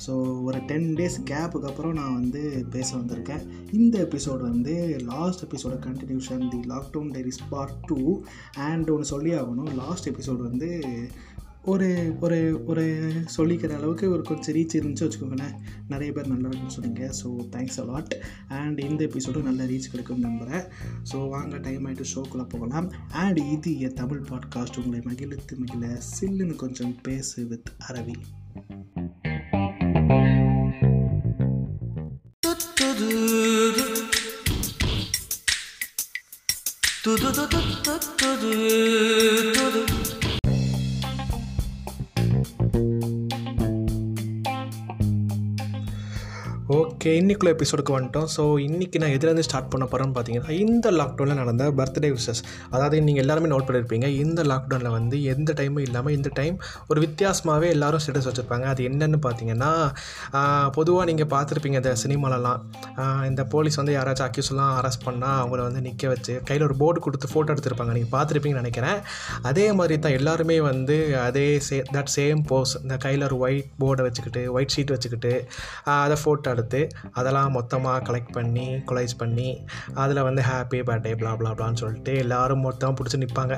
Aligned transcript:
So 0.07 0.43
ஒரு 0.43 0.59
ten 0.67 0.95
days 0.95 1.17
கேப்புக்கு 1.25 1.63
அப்புறம் 1.63 1.93
நான் 1.93 2.15
வந்து 2.15 2.67
பேச 2.71 2.97
வந்திருக்கேன். 2.97 3.47
இந்த 3.73 4.09
எபிசோடு 4.11 4.41
வந்து 4.41 5.01
லாஸ்ட் 5.05 5.45
எபிசோட 5.45 5.71
continuation 5.71 6.49
the 6.49 6.61
lockdown 6.69 7.13
diaries 7.13 7.41
part 7.51 7.85
two 7.87 8.21
and 8.55 8.91
ஒன்று 8.91 9.05
சொல்லி 9.05 9.31
ஆகணும் 9.31 9.75
லாஸ்ட் 9.75 10.09
எபிசோடு 10.09 10.37
வந்து 10.37 10.83
ஒரு 11.65 12.17
ஒரு 12.21 12.63
ஒரு 12.67 13.13
சொல்லிக்கிற 13.37 13.77
அளவுக்கு 13.77 14.11
ஒரு 14.11 14.23
கொஞ்சம் 14.23 14.55
ரீச் 14.55 14.75
இருந்துச்சு 14.75 15.05
வச்சுக்கோங்களேன். 15.07 15.55
நிறைய 15.89 16.13
பேர் 16.13 16.29
நல்லா 16.29 16.49
இருக்குன்னு 16.49 16.77
சொன்னீங்க 16.77 17.11
ஸோ 17.23 17.57
தேங்க்ஸ் 17.57 17.81
அலாட் 17.83 18.21
அண்ட் 18.49 18.79
இந்த 18.79 19.05
எபிசோடும் 19.05 19.43
நல்ல 19.43 19.65
ரீச் 19.65 19.91
கிடைக்கும்னு 19.91 20.27
நம்புகிறேன் 20.29 20.65
ஸோ 21.13 21.29
வாங்க 21.29 21.57
டைம் 21.57 21.87
ஆகிட்டு 21.87 22.05
ஷோக்குள்ளே 22.15 22.49
போகலாம். 22.49 22.93
அண்ட் 23.11 23.39
இது 23.39 23.81
என் 23.81 23.95
தமிழ் 23.95 24.25
பாட்காஸ்ட் 24.29 24.79
உங்களை 24.85 25.05
மகிழ்த்து 25.07 25.57
மகிழ 25.57 26.01
சில்லுன்னு 26.21 26.57
கொஞ்சம் 26.57 26.97
பேசு 27.03 27.47
வித் 27.47 27.73
அரவி. 27.89 28.15
ஓகே 46.75 47.11
இன்னைக்குள்ள 47.21 47.51
எபிசோடுக்கு 47.55 47.93
வந்துட்டோம். 47.95 48.27
ஸோ 48.35 48.43
இன்றைக்கி 48.65 48.97
நான் 49.03 49.15
எதுலேருந்து 49.15 49.45
ஸ்டார்ட் 49.47 49.71
பண்ண 49.73 49.85
போகிறேன்னு 49.93 50.15
பார்த்தீங்கன்னா 50.17 50.53
இந்த 50.65 50.91
லாக்டவுனில் 50.99 51.39
நடந்த 51.41 51.65
பர்த்டே 51.79 52.09
விஷஸ் 52.17 52.41
அதாவது 52.75 52.97
நீங்கள் 53.07 53.23
எல்லாருமே 53.25 53.49
நோட் 53.53 53.67
பண்ணியிருப்பீங்க 53.69 54.09
இந்த 54.25 54.41
லாக்டவுனில் 54.51 54.95
வந்து 54.97 55.17
எந்த 55.33 55.51
டைமும் 55.61 55.85
இல்லாமல் 55.87 56.15
இந்த 56.19 56.31
டைம் 56.39 56.57
ஒரு 56.91 56.99
வித்தியாசமாகவே 57.05 57.69
எல்லாரும் 57.77 58.03
ஸ்டேட்டஸ் 58.05 58.29
வச்சுருப்பாங்க. 58.29 58.67
அது 58.73 58.85
என்னென்னு 58.91 59.19
பார்த்தீங்கன்னா 59.27 59.71
பொதுவாக 60.77 61.07
நீங்கள் 61.11 61.31
பார்த்துருப்பீங்க 61.35 61.81
இந்த 61.83 61.95
சினிமாலலாம். 62.05 62.61
இந்த 63.31 63.45
போலீஸ் 63.55 63.81
வந்து 63.81 63.97
யாராச்சும் 63.99 64.29
அக்யூஸ்லாம் 64.29 64.73
அரெஸ்ட் 64.83 65.05
பண்ணால் 65.09 65.37
அவங்கள 65.41 65.61
வந்து 65.69 65.83
நிற்க 65.89 66.13
வச்சு 66.15 66.37
கையில் 66.51 66.67
ஒரு 66.69 66.79
போர்டு 66.85 67.05
கொடுத்து 67.09 67.33
ஃபோட்டோ 67.35 67.57
எடுத்திருப்பாங்க. 67.57 67.95
நீங்கள் 67.99 68.15
பார்த்துருப்பீங்கன்னு 68.17 68.65
நினைக்கிறேன். 68.65 69.01
அதே 69.53 69.67
மாதிரி 69.81 69.97
தான் 70.07 70.17
எல்லாருமே 70.21 70.61
வந்து 70.71 70.99
அதே 71.27 71.47
சே 71.71 71.81
தட் 71.97 72.15
சேம் 72.17 72.47
போஸ் 72.53 72.77
இந்த 72.85 72.99
கையில் 73.07 73.29
ஒரு 73.31 73.39
ஒயிட் 73.45 73.71
போர்டை 73.85 74.07
வச்சுக்கிட்டு 74.09 74.45
ஒயிட் 74.57 74.75
ஷீட் 74.77 74.95
வச்சுக்கிட்டு 74.97 75.35
அதை 75.99 76.19
ஃபோட்டோ 76.25 76.49
எடுத்து 76.63 76.83
அதெல்லாம் 77.21 77.53
மொத்தமாக 77.59 78.01
கலெக்ட் 78.09 78.35
பண்ணி 78.39 78.67
கொலைஸ் 78.91 79.15
பண்ணி 79.23 79.49
அதில் 80.03 80.25
வந்து 80.29 80.43
ஹாப்பி 80.51 80.81
பர்த்டே 80.89 81.15
பிளா 81.21 81.35
பிளாப்லான்னு 81.41 81.81
சொல்லிட்டு 81.83 82.13
எல்லோரும் 82.25 82.65
மொத்தமாக 82.67 82.97
பிடிச்சி 82.99 83.19
நிற்பாங்க 83.25 83.55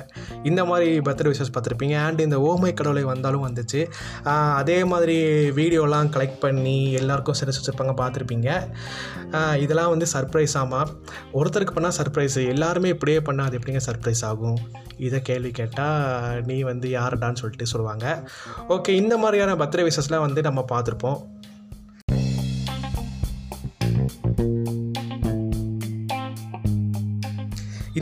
இந்த 0.50 0.60
மாதிரி 0.70 0.88
பர்த்டே 1.06 1.30
விஷஸ் 1.32 1.54
பார்த்துருப்பீங்க. 1.54 1.96
அண்ட் 2.06 2.20
இந்த 2.24 2.36
ஓமை 2.50 2.70
கடவுளை 2.78 3.02
வந்தாலும் 3.12 3.44
வந்துச்சு. 3.46 3.80
அதே 4.60 4.78
மாதிரி 4.92 5.16
வீடியோலாம் 5.58 6.10
கலெக்ட் 6.14 6.40
பண்ணி 6.44 6.76
எல்லாருக்கும் 7.00 7.38
சிறச்சு 7.40 7.60
வச்சுருப்பாங்க 7.60 7.94
பார்த்துருப்பீங்க. 8.00 8.48
இதெல்லாம் 9.64 9.92
வந்து 9.94 10.06
சர்ப்ரைஸ் 10.14 10.54
ஆமாம் 10.62 10.90
ஒருத்தருக்கு 11.38 11.76
பண்ணால் 11.76 11.96
சர்ப்ரைஸ் 12.00 12.38
எல்லாருமே 12.54 12.90
இப்படியே 12.94 13.20
பண்ணால் 13.28 13.48
அது 13.50 13.58
எப்படிங்க 13.60 13.82
சர்ப்ரைஸ் 13.88 14.22
ஆகும்? 14.30 14.58
இதை 15.06 15.18
கேள்வி 15.28 15.50
கேட்டால் 15.60 16.42
நீ 16.48 16.56
வந்து 16.70 16.88
யாருடான்னு 16.98 17.40
சொல்லிட்டு 17.40 17.72
சொல்லுவாங்க. 17.72 18.06
ஓகே 18.74 18.92
இந்த 19.02 19.14
மாதிரியான 19.22 19.56
பர்த்டே 19.62 19.86
விஷஸ்லாம் 19.90 20.26
வந்து 20.26 20.42
நம்ம 20.48 20.64
பார்த்துருப்போம். 20.72 21.18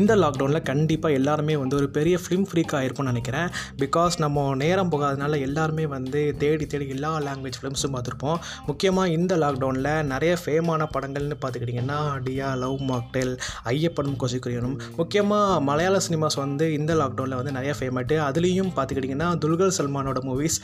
இந்த 0.03 0.13
லாக்டவுனில் 0.23 0.67
கண்டிப்பாக 0.71 1.19
எல்லாருமே 1.21 1.55
வந்து 1.63 1.77
ஒரு 1.81 1.89
பெரிய 1.97 2.17
ஃபிலிம் 2.23 2.47
ஃப்ரீக்காக 2.51 2.79
ஆயிருக்கும்னு 2.81 3.13
நினைக்கிறேன். 3.13 3.49
பிகாஸ் 3.83 4.15
நம்ம 4.23 4.45
நேரம் 4.63 4.91
போகாதனால 4.93 5.39
எல்லாருமே 5.47 5.85
வந்து 5.95 6.21
தேடி 6.43 6.65
தேடி 6.73 6.87
எல்லா 6.95 7.11
லாங்குவேஜ் 7.27 7.59
ஃபிலிம்ஸும் 7.61 7.93
பார்த்துருப்போம். 7.95 8.39
முக்கியமாக 8.69 9.13
இந்த 9.17 9.33
லாக்டவுனில் 9.43 9.91
நிறைய 10.13 10.33
ஃபேமான 10.43 10.87
படங்கள்னு 10.95 11.37
பார்த்துக்கிட்டிங்கன்னா 11.43 11.99
டியா 12.27 12.49
லவ் 12.63 12.79
மாக்டெல் 12.91 13.33
ஐயப்பனும் 13.73 14.17
கொசிக்குரியனும். 14.23 14.77
முக்கியமாக 15.01 15.61
மலையாள 15.69 16.01
சினிமாஸ் 16.07 16.39
வந்து 16.45 16.67
இந்த 16.79 16.95
லாக்டவுனில் 17.03 17.39
வந்து 17.41 17.55
நிறைய 17.59 17.75
ஃபேமட்டு 17.81 18.17
அதுலேயும் 18.29 18.73
பார்த்துக்கிட்டிங்கன்னா 18.79 19.29
துல்கர் 19.45 19.77
சல்மானோட 19.79 20.23
மூவிஸ் 20.29 20.59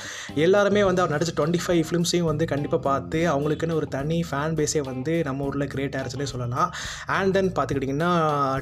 எல்லாருமே 0.46 0.82
வந்து 0.88 1.02
அவர் 1.02 1.14
நடிச்ச 1.16 1.34
டுவெண்ட்டி 1.40 1.62
ஃபைவ் 1.66 1.84
ஃபிலிம்ஸையும் 1.90 2.30
வந்து 2.30 2.46
கண்டிப்பாக 2.54 2.82
பார்த்து 2.88 3.20
அவங்களுக்குன்னு 3.34 3.78
ஒரு 3.80 3.88
தனி 3.96 4.20
ஃபேன் 4.30 4.58
பேஸே 4.60 4.82
வந்து 4.90 5.14
நம்ம 5.28 5.46
ஊரில் 5.50 5.68
கிரியேட் 5.74 5.96
ஆயிருச்சுன்னே 5.98 6.28
சொல்லலாம். 6.34 6.68
அண்ட் 7.18 7.32
தென் 7.38 7.52
பார்த்துக்கிட்டிங்கன்னா 7.58 8.12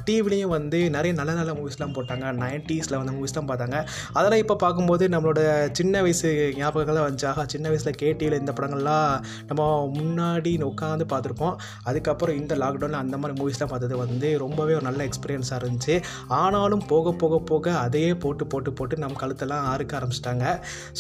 டிவிலையும் 0.08 0.54
வந்து 0.56 0.64
வந்து 0.66 0.78
நிறைய 0.96 1.12
நல்ல 1.20 1.32
நல்ல 1.40 1.52
மூவிஸ்லாம் 1.60 1.96
போட்டாங்க. 1.96 2.26
நைன்ட்டீஸில் 2.44 2.98
வந்த 3.00 3.12
மூவிஸ்லாம் 3.16 3.48
பார்த்தாங்க. 3.50 3.78
அதெல்லாம் 4.18 4.42
இப்போ 4.44 4.54
பார்க்கும்போது 4.64 5.04
நம்மளோட 5.14 5.40
சின்ன 5.78 5.94
வயசு 6.04 6.28
ஞாபகங்கள்லாம் 6.60 7.06
வந்துச்சாக 7.08 7.44
சின்ன 7.52 7.66
வயசில் 7.72 7.98
கேடியில் 8.02 8.38
இந்த 8.42 8.52
படங்கள்லாம் 8.58 9.10
நம்ம 9.48 9.62
முன்னாடி 9.98 10.52
உட்காந்து 10.70 11.04
பார்த்துருப்போம். 11.12 11.56
அதுக்கப்புறம் 11.88 12.38
இந்த 12.40 12.54
லாக்டவுனில் 12.62 13.00
அந்த 13.02 13.16
மாதிரி 13.22 13.34
மூவிஸ்லாம் 13.40 13.70
பார்த்தது 13.72 13.96
வந்து 14.04 14.28
ரொம்பவே 14.44 14.72
ஒரு 14.78 14.84
நல்ல 14.88 15.00
எக்ஸ்பீரியன்ஸாக 15.08 15.58
இருந்துச்சு. 15.62 15.94
ஆனாலும் 16.40 16.82
போக 16.92 17.12
போக 17.22 17.38
போக 17.50 17.74
அதையே 17.84 18.10
போட்டு 18.24 18.44
போட்டு 18.52 18.72
போட்டு 18.78 18.94
நம்ம 19.02 19.18
கழுத்தெல்லாம் 19.22 19.66
ஆறுக்க 19.72 19.98
ஆரம்பிச்சிட்டாங்க. 19.98 20.44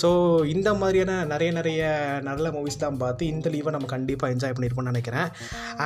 ஸோ 0.02 0.08
இந்த 0.54 0.68
மாதிரியான 0.82 1.12
நிறைய 1.32 1.50
நிறைய 1.58 1.82
நல்ல 2.28 2.46
மூவிஸ்லாம் 2.56 3.00
பார்த்து 3.02 3.30
இந்த 3.34 3.46
லீவை 3.54 3.72
நம்ம 3.76 3.90
கண்டிப்பாக 3.94 4.34
என்ஜாய் 4.34 4.54
பண்ணியிருப்போம்னு 4.56 4.92
நினைக்கிறேன். 4.92 5.28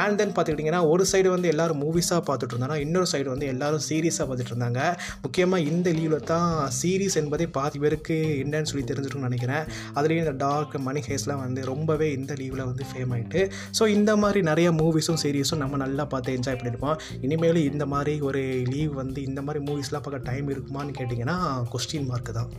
அண்ட் 0.03 0.19
தென் 0.21 0.35
பார்த்துக்கிட்டிங்கன்னா 0.37 0.83
ஒரு 0.93 1.07
சைடு 1.13 1.29
வந்து 1.37 1.51
எல்லோரும் 1.55 1.83
மூவிஸாக 1.85 2.23
பார்த்துட்டு 2.29 2.55
இருந்தாங்கன்னா 2.55 2.81
இன்னொரு 2.87 3.09
சைடு 3.13 3.29
வந்து 3.35 3.49
எல்லோரும் 3.61 3.85
சீரியஸாக 3.89 4.25
பார்த்துட்டு 4.29 4.53
இருந்தாங்க 4.53 4.81
முக்கியமாக 5.25 5.67
இந்த 5.71 5.89
லீவில் 5.99 6.27
தான் 6.33 6.53
சீரீஸ் 6.81 7.17
என்பதே 7.21 7.47
பாதி 7.57 7.79
பேருக்கு 7.83 8.17
என்னன்னு 8.43 8.71
சொல்லி 8.71 8.85
தெரிஞ்சிருக்கும்னு 8.91 9.31
நினைக்கிறேன். 9.31 9.65
அதுலேயும் 9.97 10.25
இந்த 10.25 10.35
டார்க் 10.45 10.77
மணி 10.87 11.01
ஹேஸ்லாம் 11.09 11.43
வந்து 11.47 11.61
ரொம்பவே 11.73 12.09
இந்த 12.19 12.33
லீவில் 12.41 12.67
வந்து 12.71 12.85
ஃபேம் 12.91 13.13
ஆகிட்டு 13.17 13.43
ஸோ 13.79 13.87
இந்த 13.97 14.11
மாதிரி 14.25 14.43
நிறைய 14.51 14.71
மூவிஸும் 14.81 15.21
சீரீஸும் 15.25 15.63
நம்ம 15.65 15.83
நல்லா 15.85 16.07
பார்த்து 16.15 16.37
என்ஜாய் 16.39 16.59
பண்ணியிருப்போம். 16.61 16.99
இனிமேலும் 17.27 17.69
இந்த 17.73 17.87
மாதிரி 17.95 18.15
ஒரு 18.31 18.43
லீவ் 18.73 18.95
வந்து 19.03 19.21
இந்த 19.31 19.43
மாதிரி 19.49 19.65
மூவிஸ்லாம் 19.71 20.07
பார்க்க 20.07 20.29
டைம் 20.31 20.53
இருக்குமான்னு 20.55 20.99
கேட்டிங்கன்னா 21.01 21.39
கொஸ்டின் 21.75 22.11
மார்க் 22.13 22.39
தான். 22.41 22.53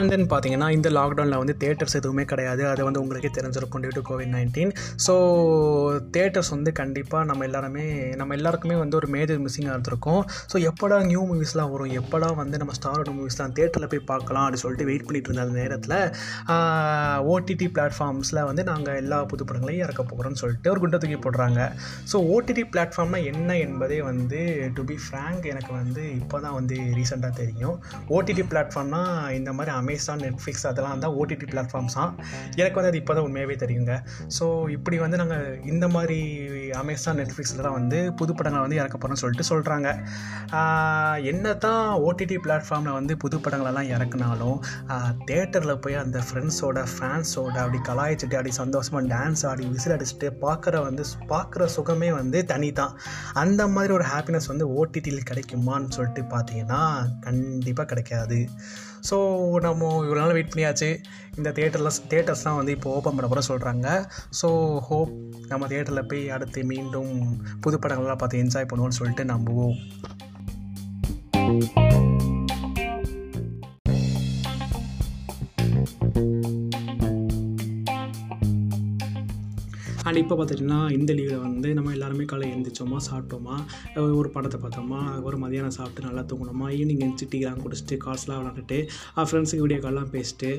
அண்ட் 0.00 0.12
தென் 0.12 0.26
பார்த்தீங்கன்னா 0.32 0.68
இந்த 0.76 0.88
லாக்டவுனில் 0.98 1.40
வந்து 1.42 1.54
தேட்டர்ஸ் 1.62 1.96
எதுவுமே 2.00 2.24
கிடையாது. 2.32 2.62
அது 2.72 2.82
வந்து 2.88 3.00
உங்களுக்கே 3.02 3.30
தெரிஞ்சிருக்கும் 3.38 3.82
due 3.84 3.92
to 3.96 4.02
covid 4.10 4.32
nineteen 4.36 4.72
so 5.06 5.14
theatres 6.16 6.50
வந்து 6.54 6.70
கண்டிப்பாக 6.80 7.24
நம்ம 7.30 7.44
எல்லாருமே 7.48 7.84
நம்ம 8.20 8.34
எல்லாருக்குமே 8.38 8.76
வந்து 8.82 8.96
ஒரு 9.00 9.08
மேஜர் 9.14 9.40
மிஸ்ஸிங்காக 9.44 9.74
இருந்திருக்கும். 9.76 10.22
ஸோ 10.52 10.56
எப்படா 10.70 10.98
நியூ 11.10 11.22
மூவிஸ்லாம் 11.30 11.72
வரும்? 11.74 11.92
எப்படா 12.00 12.28
வந்து 12.42 12.58
நம்ம 12.62 12.74
ஸ்டாரோட 12.78 13.12
மூவிஸ்லாம் 13.18 13.54
தேட்டரில் 13.58 13.90
போய் 13.94 14.02
பார்க்கலாம் 14.12 14.44
அப்படின்னு 14.46 14.64
சொல்லிட்டு 14.64 14.88
வெயிட் 14.90 15.06
பண்ணிட்டு 15.08 15.30
இருந்த 15.30 15.44
அந்த 15.46 15.56
நேரத்தில் 15.62 15.98
ஓடிடி 17.32 17.68
பிளாட்ஃபார்ம்ஸில் 17.76 18.42
வந்து 18.50 18.64
நாங்கள் 18.70 18.98
எல்லா 19.02 19.18
புது 19.32 19.44
படங்களையும் 19.50 19.84
இறக்க 19.86 20.02
போகிறோம்னு 20.12 20.40
சொல்லிட்டு 20.42 20.72
ஒரு 20.74 20.82
குண்டை 20.84 21.00
தூக்கி 21.02 21.18
போடுறாங்க. 21.26 21.60
ஸோ 22.12 22.16
ஓடிடி 22.34 22.64
பிளாட்ஃபார்ம்னா 22.72 23.20
என்ன 23.32 23.50
என்பதே 23.66 24.00
வந்து 24.10 24.40
டு 24.78 24.84
பி 24.90 24.98
ஃப்ரேங்க் 25.04 25.46
எனக்கு 25.52 25.72
வந்து 25.80 26.02
இப்போ 26.20 26.36
தான் 26.46 26.56
வந்து 26.58 26.78
ரீசெண்டாக 26.98 27.32
தெரியும். 27.42 27.76
ஓடிடி 28.16 28.44
பிளாட்ஃபார்ம்னா 28.52 29.02
இந்த 29.38 29.50
மாதிரி 29.58 29.72
அமை 29.80 29.89
அமேசான் 29.90 30.20
நெட்ஃப்ளிக்ஸ் 30.24 30.66
அதெல்லாம் 30.68 31.00
தான் 31.04 31.14
ஓடிடி 31.20 31.46
பிளாட்ஃபார்ம்ஸ் 31.52 31.96
தான் 31.98 32.10
எனக்கு 32.60 32.76
வந்து 32.78 32.90
அது 32.90 32.98
இப்போ 33.00 33.12
தான் 33.16 33.26
உண்மையாகவே 33.28 33.54
தெரியுங்க. 33.62 33.92
ஸோ 34.36 34.44
இப்படி 34.74 34.96
வந்து 35.02 35.16
நாங்கள் 35.20 35.46
இந்த 35.72 35.86
மாதிரி 35.94 36.18
அமேசான் 36.80 37.18
நெட்ஃப்ளிக்ஸில் 37.20 37.62
தான் 37.66 37.76
வந்து 37.78 37.98
புது 38.18 38.32
படங்களை 38.38 38.62
வந்து 38.64 38.78
இறக்க 38.80 38.96
போகிறோம்னு 38.96 39.22
சொல்லிட்டு 39.22 39.46
சொல்கிறாங்க 39.50 39.88
என்ன 41.32 41.54
தான் 41.64 41.88
ஓடிடி 42.08 42.36
பிளாட்ஃபார்மில் 42.44 42.96
வந்து 42.98 43.16
புது 43.24 43.38
படங்களெல்லாம் 43.44 43.90
இறக்குனாலும் 43.94 44.58
தேட்டரில் 45.30 45.80
போய் 45.86 46.00
அந்த 46.04 46.20
ஃப்ரெண்ட்ஸோட 46.28 46.84
ஃபேன்ஸோட 46.94 47.56
அப்படி 47.64 47.80
கலாய்ச்சிட்டு 47.90 48.38
அப்படி 48.40 48.54
சந்தோஷமாக 48.62 49.02
டான்ஸ் 49.14 49.44
ஆடி 49.50 49.66
விசில் 49.74 49.96
அடிச்சுட்டு 49.96 50.30
பார்க்குற 50.44 50.84
வந்து 50.88 51.04
பார்க்குற 51.34 51.68
சுகமே 51.76 52.10
வந்து 52.20 52.40
தனி 52.52 52.70
தான் 52.82 52.94
அந்த 53.44 53.60
மாதிரி 53.76 53.94
ஒரு 53.98 54.06
ஹாப்பினஸ் 54.12 54.50
வந்து 54.52 54.68
ஓடிடியில் 54.78 55.28
கிடைக்குமான்னு 55.32 55.96
சொல்லிட்டு 55.98 56.24
பார்த்தீங்கன்னா 56.36 56.82
கண்டிப்பாக 57.26 57.88
கிடைக்காது. 57.90 58.40
ஸோ 59.08 59.16
நம்ம 59.66 59.88
இவ்வளோ 60.04 60.20
நாள் 60.22 60.34
வெயிட் 60.36 60.52
பண்ணியாச்சு. 60.52 60.90
இந்த 61.38 61.50
தேட்டரில் 61.58 61.98
தேட்டர்ஸ்லாம் 62.12 62.58
வந்து 62.60 62.74
இப்போ 62.76 62.88
ஓப்பன் 62.98 63.16
பண்ண 63.18 63.28
போகிற 63.28 63.42
சொல்கிறாங்க 63.50 63.88
ஸோ 64.40 64.48
ஹோப் 64.88 65.12
நம்ம 65.52 65.66
தேட்டரில் 65.72 66.08
போய் 66.10 66.22
அடுத்து 66.36 66.62
மீண்டும் 66.72 67.12
புது 67.64 67.78
படங்கள்லாம் 67.78 68.22
பார்த்து 68.22 68.42
என்ஜாய் 68.44 68.70
பண்ணுவோம்னு 68.72 68.98
சொல்லிட்டு 69.00 69.24
நம்புவோம். 69.34 69.76
இப்போ 80.20 80.34
பார்த்துட்டிங்கன்னா 80.38 80.78
இந்த 80.96 81.10
லீவில் 81.18 81.42
வந்து 81.44 81.68
நம்ம 81.76 81.92
எல்லாருமே 81.96 82.24
காலை 82.30 82.46
எழுந்திரிச்சோமா 82.52 82.98
சாப்பிட்டோமா 83.08 83.56
ஒரு 84.18 84.28
படத்தை 84.34 84.58
பார்த்தோமா 84.62 85.00
ஒரு 85.28 85.36
மதியானம் 85.42 85.74
சாப்பிட்டு 85.76 86.06
நல்லா 86.06 86.22
தூங்கணுமா 86.30 86.66
ஈவினிங் 86.76 87.02
எழுந்துச்சு 87.04 87.28
டீலாம் 87.32 87.60
குடிச்சிட்டு 87.64 87.96
கார்ஸ்லாம் 88.04 88.40
விளாண்டுட்டு 88.40 88.78
ஃப்ரெண்ட்ஸுக்கு 89.28 89.64
வீடியோ 89.64 89.80
கால்லாம் 89.84 90.10
பேசிட்டு 90.14 90.50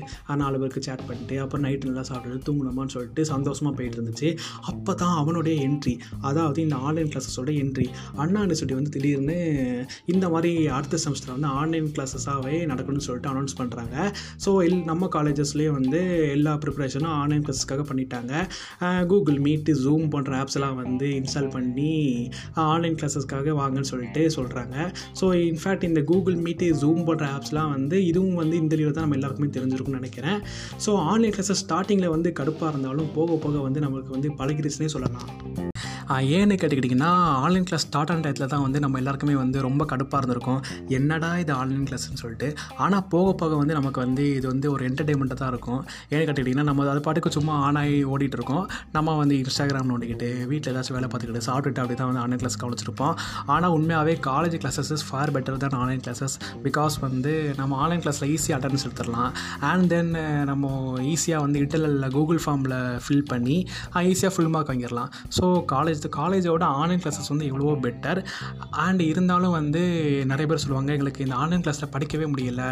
நாலு 0.42 0.56
பேருக்கு 0.60 0.82
சேட் 0.86 1.04
பண்ணிட்டு 1.08 1.36
அப்புறம் 1.42 1.64
நைட்டு 1.66 1.90
நல்லா 1.90 2.04
சாப்பிட்டுட்டு 2.10 2.46
தூங்கணுமான்னு 2.48 2.94
சொல்லிட்டு 2.96 3.24
சந்தோஷமாக 3.32 3.74
போயிட்டு 3.78 3.98
இருந்துச்சு. 3.98 4.28
அப்போ 4.70 4.92
தான் 5.02 5.14
அவனுடைய 5.22 5.54
என்ட்ரி 5.66 5.94
அதாவது 6.30 6.58
இந்த 6.66 6.76
ஆன்லைன் 6.88 7.10
கிளாஸஸோட 7.12 7.50
என்ட்ரி 7.62 7.86
அண்ணா 8.24 8.38
யூனிவர்சிட்டி 8.42 8.76
வந்து 8.80 8.92
திடீர்னு 8.96 9.38
இந்த 10.14 10.24
மாதிரி 10.34 10.52
அடுத்த 10.78 11.00
செமஸ்டர் 11.04 11.34
வந்து 11.36 11.50
ஆன்லைன் 11.60 11.88
கிளாஸஸாகவே 11.98 12.56
நடக்கணும்னு 12.72 13.06
சொல்லிட்டு 13.08 13.32
அனௌன்ஸ் 13.32 13.58
பண்ணுறாங்க 13.60 13.96
ஸோ 14.46 14.52
எல் 14.66 14.78
நம்ம 14.90 15.10
காலேஜஸ்லேயே 15.18 15.72
வந்து 15.78 16.02
எல்லா 16.36 16.54
ப்ரிப்பரேஷனும் 16.64 17.14
ஆன்லைன் 17.20 17.46
கிளாஸஸ்க்காக 17.46 17.84
பண்ணிட்டாங்க. 17.90 18.32
கூகுள் 19.10 19.38
மீட்டு 19.52 19.72
ஜூம் 19.84 20.04
போன்ற 20.14 20.34
ஆப்ஸ் 20.42 20.58
எல்லாம் 20.60 20.76
வந்து 20.82 21.08
இன்ஸ்டால் 21.20 21.50
பண்ணி 21.54 21.94
ஆன்லைன் 22.66 22.98
கிளாஸஸ்க்காக 23.00 23.56
வாங்கன்னு 23.60 23.90
சொல்லிட்டு 23.92 24.22
சொல்கிறாங்க 24.36 24.76
ஸோ 25.20 25.24
இன்ஃபேக்ட் 25.48 25.88
இந்த 25.90 26.02
கூகுள் 26.10 26.38
மீட்டு 26.46 26.68
ஜூம் 26.82 27.02
போன்ற 27.08 27.26
ஆப்ஸ்லாம் 27.36 27.72
வந்து 27.76 27.98
இதுவும் 28.10 28.38
வந்து 28.42 28.56
இந்த 28.62 28.76
லீவில் 28.78 28.96
தான் 28.98 29.06
நம்ம 29.06 29.18
எல்லாருக்குமே 29.20 29.50
தெரிஞ்சிருக்கும்னு 29.58 30.00
நினைக்கிறேன். 30.02 30.40
ஸோ 30.86 30.92
ஆன்லைன் 31.10 31.36
கிளாஸஸ் 31.36 31.64
ஸ்டார்டிங்கில் 31.64 32.14
வந்து 32.16 32.30
கடுப்பாக 32.40 32.72
இருந்தாலும் 32.74 33.12
போக 33.18 33.38
போக 33.44 33.58
வந்து 33.66 33.84
நம்மளுக்கு 33.86 34.16
வந்து 34.18 34.30
பழகிடுச்சுன்னே 34.40 34.94
சொல்லலாம். 34.96 35.71
ஏன்னு 36.36 36.54
கேட்டுக்கிட்டிங்கன்னா 36.60 37.10
ஆன்லைன் 37.44 37.66
கிளாஸ் 37.68 37.86
ஸ்டார்ட் 37.88 38.12
ஆன 38.12 38.22
டயத்தில் 38.24 38.50
தான் 38.54 38.64
வந்து 38.66 38.78
நம்ம 38.84 38.98
எல்லாருக்குமே 39.00 39.34
வந்து 39.42 39.58
ரொம்ப 39.66 39.82
கடுப்பாக 39.92 40.20
இருந்திருக்கும். 40.20 40.60
என்னடா 40.98 41.30
இது 41.42 41.52
ஆன்லைன் 41.60 41.86
கிளாஸ்னு 41.88 42.20
சொல்லிட்டு. 42.22 42.48
ஆனால் 42.84 43.04
போக 43.14 43.28
போக 43.42 43.52
வந்து 43.62 43.76
நமக்கு 43.78 44.00
வந்து 44.04 44.24
இது 44.38 44.46
வந்து 44.52 44.68
ஒரு 44.74 44.82
என்டர்டெயின்மெண்ட்டாக 44.90 45.40
தான் 45.42 45.52
இருக்கும். 45.54 45.80
ஏன்னு 46.12 46.24
கேட்டுக்கிட்டிங்கன்னா 46.26 46.66
நம்ம 46.70 46.88
அது 46.94 47.02
பாட்டுக்கு 47.06 47.34
சும்மா 47.38 47.54
ஆன் 47.66 47.80
ஆகி 47.82 47.96
ஓடிட்டு 48.12 48.38
இருக்கோம். 48.40 48.64
நம்ம 48.96 49.16
வந்து 49.22 49.36
இன்ஸ்டாகிராம் 49.42 49.90
நோண்டிக்கிட்டு 49.92 50.30
வீட்டில் 50.52 50.72
ஏதாச்சும் 50.74 50.98
வேலை 50.98 51.08
பார்த்துக்கிட்டு 51.12 51.46
சாப்பிட்டுட்டு 51.48 51.82
அப்படி 51.84 51.98
தான் 52.02 52.10
வந்து 52.10 52.22
ஆன்லைன் 52.24 52.42
கிளாஸ் 52.42 52.58
கவனிச்சிருப்போம். 52.62 53.14
ஆனால் 53.54 53.74
உண்மையாகவே 53.78 54.16
காலேஜ் 54.28 54.56
கிளாஸஸ் 54.64 55.04
ஃபார் 55.08 55.32
பெட்டர் 55.36 55.60
தான் 55.64 55.78
ஆன்லைன் 55.82 56.02
கிளாஸஸ் 56.06 56.36
பிகாஸ் 56.66 56.96
வந்து 57.06 57.32
நம்ம 57.60 57.78
ஆன்லைன் 57.84 58.04
கிளாஸில் 58.04 58.30
ஈஸியாக 58.34 58.58
அட்டன்ஸ் 58.58 58.86
எடுத்துடலாம். 58.88 59.30
அண்ட் 59.70 59.88
தென் 59.94 60.12
நம்ம 60.50 60.70
ஈஸியாக 61.12 61.44
வந்து 61.46 61.60
இன்டர்னலில் 61.64 62.12
கூகுள் 62.16 62.40
ஃபார்மில் 62.44 62.76
ஃபில் 63.06 63.26
பண்ணி 63.32 63.58
ஈஸியாக 64.10 64.32
ஃபுல் 64.36 64.52
மார்க் 64.54 64.70
வாங்கிடலாம். 64.72 65.10
ஸோ 65.38 65.44
காலேஜ் 65.74 66.01
காலேஜோட 66.18 66.64
ஆன்லைன் 66.80 67.02
கிளாஸஸ் 67.04 67.30
வந்து 67.32 67.46
எவ்வளவோ 67.50 67.74
பெட்டர் 67.86 68.20
அண்ட் 68.84 69.02
இருந்தாலும் 69.10 69.54
வந்து 69.58 69.82
நிறைய 70.32 70.46
பேர் 70.50 70.62
சொல்லுவாங்க 70.64 70.90
எங்களுக்கு 70.96 71.24
இந்த 71.26 71.36
ஆன்லைன் 71.42 71.64
கிளாஸில் 71.66 71.90
படிக்கவே 71.94 72.28
முடியல. 72.32 72.62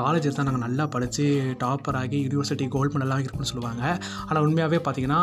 காலேஜில் 0.00 0.38
தான் 0.38 0.48
நாங்கள் 0.50 0.64
நல்லா 0.66 0.86
படித்து 0.94 1.26
டாப்பர் 1.64 1.98
ஆகி 2.02 2.20
யூனிவர்சிட்டி 2.26 2.68
கோல்டு 2.74 2.92
மெடலாக 2.96 3.24
இருக்குன்னு 3.24 3.50
சொல்லுவாங்க. 3.52 3.84
ஆனால் 4.28 4.42
உண்மையாகவே 4.46 4.80
பார்த்தீங்கன்னா 4.86 5.20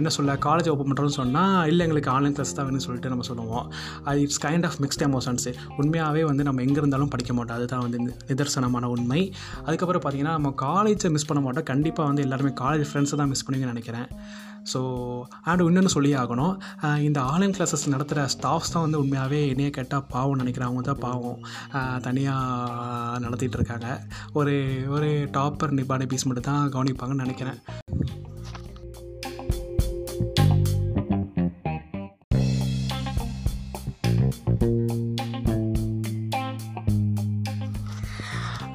என்ன 0.00 0.12
சொல்ல 0.18 0.36
காலேஜ் 0.48 0.70
ஓப்பன் 0.74 0.90
பண்ணுறோன்னு 0.90 1.18
சொன்னால் 1.20 1.68
இல்லை 1.72 1.84
எங்களுக்கு 1.88 2.12
ஆன்லைன் 2.16 2.36
கிளாஸ் 2.38 2.56
தான் 2.58 2.68
வேணும்னு 2.68 2.86
சொல்லிட்டு 2.88 3.12
நம்ம 3.14 3.26
சொல்லுவோம். 3.30 3.66
அது 4.08 4.22
it's 4.26 4.42
kind 4.46 4.68
of 4.70 4.78
mixed 4.84 5.06
emotions 5.08 5.48
உண்மையாகவே 5.80 6.24
வந்து 6.30 6.46
நம்ம 6.50 6.62
எங்கே 6.68 6.80
இருந்தாலும் 6.82 7.12
படிக்க 7.14 7.32
மாட்டோம். 7.38 7.56
அதுதான் 7.58 7.84
வந்து 7.86 8.00
நிதர்சனமான 8.32 8.90
உண்மை. 8.96 9.22
அதுக்கப்புறம் 9.66 10.02
பார்த்தீங்கன்னா 10.04 10.36
நம்ம 10.38 10.54
காலேஜை 10.66 11.10
மிஸ் 11.16 11.28
பண்ண 11.30 11.42
மாட்டோம். 11.46 11.68
கண்டிப்பாக 11.72 12.08
வந்து 12.10 12.24
எல்லாருமே 12.26 12.52
காலேஜ் 12.64 12.90
ஃப்ரெண்ட்ஸை 12.90 13.16
தான் 13.22 13.32
மிஸ் 13.32 13.44
பண்ணுவீங்கன்னு 13.46 13.74
நினைக்கிறேன். 13.74 14.08
ஸோ 14.70 14.80
அண்ட் 15.50 15.62
இன்னொன்று 15.66 15.92
சொல்லி 15.94 16.10
ஆகணும். 16.20 16.37
ஆஹ் 16.82 16.98
இந்த 16.98 17.22
ஆன்லைன் 17.22 17.50
கிளாஸஸ் 17.50 17.88
நடத்துகிற 17.88 18.26
ஸ்டாஃப்ஸ் 18.26 18.72
தான் 18.72 18.82
வந்து 18.82 18.98
உண்மையாகவே 18.98 19.48
என்னையே 19.48 19.70
கேட்டால் 19.70 20.06
பாவம் 20.08 20.36
நினைக்கிறேன் 20.36 20.68
அவங்க 20.70 20.92
தான் 20.92 21.00
பாவம். 21.00 21.38
தனியாக 22.02 23.18
நடத்திட்டு 23.18 23.56
இருக்காங்க. 23.56 24.06
ஒரு 24.32 24.84
ஒரு 24.88 25.28
டாப்பர் 25.32 25.74
நிபானி 25.74 26.08
பீஸ் 26.08 26.26
மட்டும் 26.26 26.42
தான் 26.42 26.72
கவனிப்பாங்கன்னு 26.72 27.24
நினைக்கிறேன். 27.26 27.58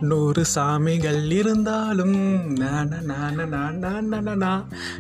நூறு 0.10 0.44
சாமிகள் 0.54 1.20
இருந்தாலும் 1.38 2.16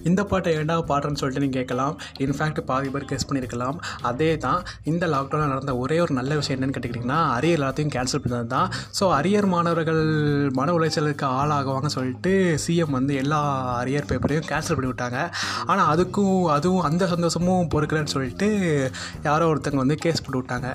இந்த 0.09 0.21
பாட்டை 0.31 0.51
ஏண்டா 0.59 0.75
பாடுறேன்னு 0.89 1.19
சொல்லிட்டு 1.21 1.43
நீங்கள் 1.43 1.59
கேட்கலாம். 1.59 1.95
இன்ஃபேக்ட் 2.25 2.61
பாதி 2.69 2.87
பேர் 2.93 3.07
கெஸ் 3.11 3.27
பண்ணியிருக்கலாம். 3.29 3.77
அதே 4.09 4.29
தான் 4.45 4.61
இந்த 4.91 5.03
லாக்டவுனில் 5.13 5.51
நடந்த 5.53 5.73
ஒரே 5.83 5.97
ஒரு 6.05 6.13
நல்ல 6.19 6.31
விஷயம் 6.39 6.57
என்னென்னு 6.57 6.75
கேட்டுக்கிட்டிங்கன்னா 6.75 7.19
அரியர் 7.37 7.57
எல்லாத்தையும் 7.59 7.93
கேன்சல் 7.95 8.23
பண்ணது 8.25 8.47
தான் 8.55 8.69
ஸோ 8.99 9.03
அரியர் 9.19 9.49
மாணவர்கள் 9.53 10.03
மன 10.59 10.73
உளைச்சலுக்கு 10.77 11.27
ஆளாகுவாங்க 11.39 11.91
சொல்லிட்டு 11.97 12.33
சிஎம் 12.65 12.97
வந்து 12.97 13.15
எல்லா 13.23 13.41
அரியர் 13.81 14.09
பேப்பரையும் 14.11 14.49
கேன்சல் 14.51 14.77
பண்ணி 14.77 14.91
விட்டாங்க. 14.91 15.19
ஆனால் 15.71 15.89
அதுக்கும் 15.95 16.37
அதுவும் 16.57 16.87
அந்த 16.89 17.03
சந்தோஷமும் 17.15 17.71
பொறுக்கலன்னு 17.75 18.15
சொல்லிட்டு 18.15 18.49
யாரோ 19.29 19.49
ஒருத்தங்க 19.53 19.83
வந்து 19.83 19.97
கேஸ் 20.05 20.23
போட்டு 20.23 20.41
விட்டாங்க. 20.41 20.69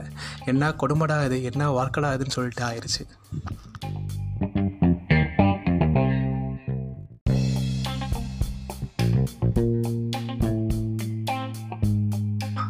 என்ன 0.52 0.72
கொடுமடா 0.84 1.18
இது? 1.28 1.38
என்ன 1.52 1.70
வார்க்கடா 1.78 2.10
இதுன்னு 2.18 2.36
சொல்லிட்டு 2.38 2.64
ஆயிடுச்சு 2.70 3.04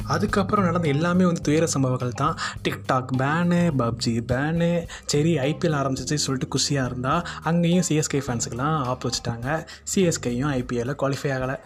அதுக்கப்புறம் 0.07 0.65
நடந்த 0.65 0.89
எல்லாமே 0.89 1.25
வந்து 1.25 1.41
துயர 1.41 1.67
சம்பவங்கள் 1.67 2.13
தான். 2.13 2.37
டிக்டாக் 2.65 3.11
பேனு 3.19 3.61
பப்ஜி 3.79 4.15
பேனு 4.31 4.89
சரி 5.07 5.39
ஐபிஎல் 5.39 5.77
ஆரம்பிச்சிச்சு 5.81 6.15
சொல்லிட்டு 6.15 6.59
குஷியாக 6.59 6.85
இருந்தால் 6.85 7.27
அங்கேயும் 7.43 7.85
சிஎஸ்கே 7.89 8.23
ஃபேன்ஸுக்கெலாம் 8.27 8.79
ஆப்பு 8.93 9.09
வச்சுட்டாங்க. 9.09 9.67
சிஎஸ்கேயும் 9.95 10.53
ஐபிஎல்ல 10.59 10.95
குவாலிஃபை 11.03 11.33
ஆகலை. 11.37 11.59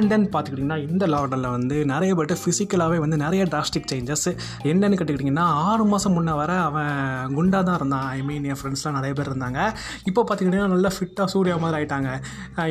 அண்ட் 0.00 0.10
தென் 0.12 0.26
பார்த்துக்கிட்டிங்கன்னா 0.34 0.78
இந்த 0.90 1.04
லாக்டவுனில் 1.12 1.52
வந்து 1.54 1.76
நிறைய 1.90 2.10
பேர்ட்டு 2.18 2.36
ஃபிசிக்கலாகவே 2.42 2.98
வந்து 3.04 3.16
நிறைய 3.22 3.42
டிராஸ்டிக் 3.52 3.88
சேஞ்சஸ் 3.92 4.28
என்னென்னு 4.70 4.96
கேட்டுக்கிட்டிங்கன்னா 4.98 5.46
ஆறு 5.64 5.84
மாதம் 5.90 6.14
முன்ன 6.16 6.34
வர 6.40 6.52
அவன் 6.68 7.34
குண்டாக 7.36 7.62
தான் 7.68 7.76
இருந்தான். 7.80 8.06
ஐ 8.16 8.20
மீன் 8.28 8.46
என் 8.50 8.58
ஃப்ரெண்ட்ஸ்லாம் 8.60 8.96
நிறைய 8.98 9.14
பேர் 9.18 9.30
இருந்தாங்க. 9.30 9.58
இப்போ 10.10 10.20
பார்த்துக்கிட்டிங்கன்னா 10.22 10.72
நல்லா 10.74 10.92
ஃபிட்டாக 10.96 11.26
சூர்யா 11.34 11.56
மாதிரி 11.64 11.78
ஆகிட்டாங்க 11.78 12.10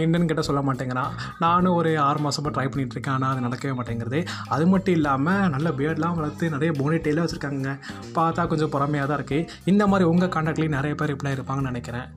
என்னென்னு 0.05 0.29
கேட்டால் 0.31 0.47
சொல்ல 0.49 0.63
மாட்டேங்கிறான். 0.69 1.11
நானும் 1.45 1.77
ஒரு 1.81 1.91
ஆறு 2.07 2.21
மாதமாக 2.25 2.53
ட்ரை 2.57 2.67
பண்ணிகிட்ருக்கேன் 2.71 3.15
ஆனால் 3.17 3.31
அது 3.33 3.45
நடக்கவே 3.47 3.75
மாட்டேங்கிறது. 3.81 4.21
அது 4.55 4.67
மட்டும் 4.73 4.97
இல்லாமல் 4.99 5.45
நல்ல 5.55 5.69
பேர்ட்லாம் 5.81 6.17
வளர்த்து 6.19 6.53
நிறைய 6.55 6.71
போனிட்டெயிலாக 6.81 7.25
வச்சுருக்காங்க 7.27 7.75
பார்த்தா 8.17 8.47
கொஞ்சம் 8.53 8.73
பொறாமையாக 8.75 9.09
தான் 9.11 9.19
இருக்குது 9.21 9.47
இந்த 9.73 9.85
மாதிரி 9.93 10.07
உங்கள் 10.13 10.33
காண்டாக்ட்லேயும் 10.37 10.77
நிறைய 10.79 10.95
பேர் 11.01 11.13
இப்படிலாம் 11.15 11.37
இருப்பாங்கன்னு 11.37 11.73
நினைக்கிறேன். 11.73 12.07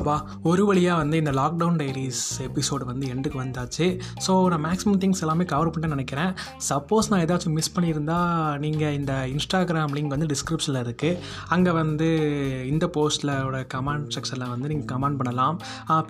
அப்பா 0.00 0.16
ஒரு 0.50 0.62
வழியாக 0.68 1.00
வந்து 1.02 1.16
இந்த 1.22 1.32
லாக்டவுன் 1.40 1.78
டைரிஸ் 1.82 2.22
எபிசோடு 2.48 2.84
வந்து 2.90 3.06
எண்டுக்கு 3.14 3.38
வந்தாச்சு. 3.42 3.86
ஸோ 4.26 4.32
நான் 4.52 4.64
மேக்ஸிமம் 4.66 4.98
திங்ஸ் 5.02 5.22
எல்லாமே 5.26 5.44
கவர் 5.52 5.70
பண்ணிட்டேன்னு 5.70 5.96
நினைக்கிறேன். 5.98 6.32
சப்போஸ் 6.70 7.08
நான் 7.12 7.22
ஏதாச்சும் 7.26 7.56
மிஸ் 7.58 7.72
பண்ணியிருந்தா 7.76 8.18
நீங்கள் 8.64 8.94
இந்த 8.98 9.12
இன்ஸ்டாகிராம் 9.34 9.94
லிங்க் 9.98 10.14
வந்து 10.16 10.28
டிஸ்கிரிப்ஷனில் 10.34 10.80
இருக்குது 10.86 11.18
அங்கே 11.56 11.74
வந்து 11.80 12.08
இந்த 12.72 12.84
போஸ்ட்டில் 12.96 13.34
கமெண்ட் 13.74 14.08
செக்ஷனில் 14.16 14.52
வந்து 14.54 14.70
நீங்கள் 14.72 14.90
கமெண்ட் 14.94 15.18
பண்ணலாம். 15.22 15.56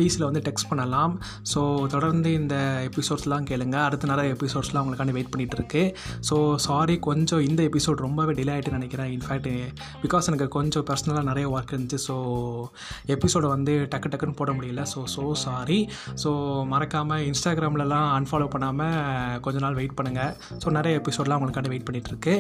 பீஸில் 0.01 0.27
வந்து 0.29 0.43
டெக்ஸ்ட் 0.49 0.71
பண்ணலாம். 0.73 1.15
ஸோ 1.53 1.61
தொடர்ந்து 1.95 2.33
இந்த 2.41 2.57
எபிசோட்ஸ்லாம் 2.89 3.49
கேளுங்க. 3.53 3.77
அடுத்த 3.89 4.13
நிறைய 4.13 4.37
எபிசோட்ஸ்லாம் 4.37 4.83
உங்களுக்காண்டி 4.85 5.17
வெயிட் 5.19 5.33
பண்ணிகிட்டு 5.33 5.59
இருக்கு. 5.61 5.85
ஸோ 6.31 6.37
சாரி 6.67 6.97
கொஞ்சம் 7.09 7.45
இந்த 7.49 7.61
எபிசோட் 7.71 8.05
ரொம்பவே 8.07 8.33
டிலே 8.39 8.55
ஆகிட்டு 8.57 8.77
நினைக்கிறேன். 8.79 9.11
இன்ஃபேக்ட் 9.17 9.51
பிகாஸ் 10.05 10.29
எனக்கு 10.31 10.49
கொஞ்சம் 10.59 10.87
பர்சனலாக 10.91 11.29
நிறைய 11.31 11.47
ஒர்க் 11.55 11.75
இருந்துச்சு. 11.75 12.01
ஸோ 12.09 12.15
எபிசோடை 13.15 13.49
வந்து 13.57 13.72
வந்து 13.73 13.89
டக்கு 13.93 14.09
டக்குன்னு 14.13 14.39
போட 14.41 14.51
முடியல. 14.53 14.83
ஸோ 14.93 15.01
ஸோ 15.15 15.25
சாரி 15.45 15.79
ஸோ 16.23 16.31
மறக்காமல் 16.73 17.25
இன்ஸ்டாகிராம்லலாம் 17.31 18.09
அன்ஃபாலோ 18.17 18.49
பண்ணாமல் 18.55 19.41
கொஞ்ச 19.41 19.59
நாள் 19.65 19.79
வெயிட் 19.81 19.97
பண்ணுங்கள் 19.99 20.33
ஸோ 20.65 20.71
நிறைய 20.79 21.01
எபிசோட்லாம் 21.01 21.41
உங்களுக்காண்டி 21.41 21.73
வெயிட் 21.75 21.89
பண்ணிகிட்ருக்கு 21.89 22.35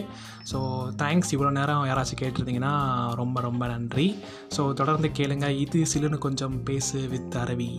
ஸோ 0.53 0.61
தேங்க்ஸ் 1.03 1.33
இவ்வளோ 1.37 1.51
நேரம் 1.61 1.85
யாராச்சும் 1.91 2.23
கேட்டிருந்தீங்கன்னா 2.23 2.75
ரொம்ப 3.23 3.41
ரொம்ப 3.49 3.67
நன்றி. 3.75 4.09
ஸோ 4.57 4.73
தொடர்ந்து 4.73 5.11
கேளுங்க. 5.19 5.49
இது 5.65 5.81
சிலுன்னு 5.95 6.25
கொஞ்சம் 6.29 6.57
பேசு 6.71 7.01
வித் 7.15 7.37
அரவி. 7.45 7.73